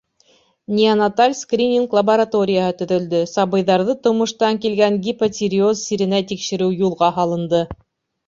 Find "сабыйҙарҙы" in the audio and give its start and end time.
3.33-3.95